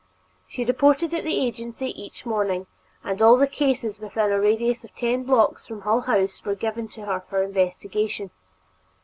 [0.47, 2.65] She reported at the agency each morning,
[3.03, 6.87] and all the cases within a radius of ten blocks from Hull House were given
[6.97, 8.31] to her for investigation.